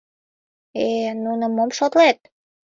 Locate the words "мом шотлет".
1.57-2.17